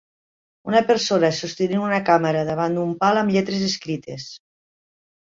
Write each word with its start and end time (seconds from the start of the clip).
Una 0.69 0.79
persona 0.85 1.27
sostenint 1.39 1.83
una 1.87 1.99
càmera 2.07 2.41
davant 2.47 2.79
amb 2.85 2.85
un 2.85 2.95
pal 3.05 3.21
amb 3.23 3.35
lletres 3.37 3.67
escrites. 3.69 4.27